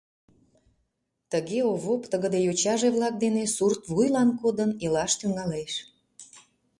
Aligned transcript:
Тыге 1.31 1.59
Овоп 1.71 2.01
тыгыде 2.11 2.39
йочаже-влак 2.47 3.15
дене 3.23 3.43
сурт 3.55 3.81
вуйлан 3.93 4.29
кодын 4.41 4.71
илаш 4.85 5.11
тӱҥалеш. 5.19 5.73